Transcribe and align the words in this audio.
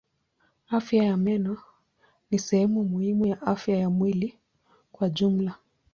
Afya 0.77 1.03
ya 1.03 1.17
meno 1.17 1.57
ni 2.31 2.39
sehemu 2.39 2.83
muhimu 2.83 3.25
ya 3.25 3.41
afya 3.41 3.77
ya 3.77 3.89
mwili 3.89 4.39
kwa 4.91 5.09
jumla. 5.09 5.55